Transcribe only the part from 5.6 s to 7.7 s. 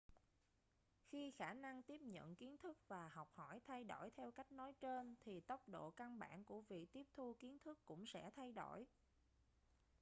độ căn bản của việc tiếp thu kiến